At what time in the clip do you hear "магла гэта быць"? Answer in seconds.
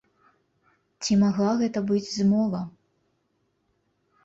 1.25-2.09